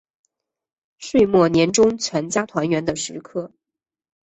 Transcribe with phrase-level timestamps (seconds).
[0.97, 3.51] 岁末年终全家团圆的时刻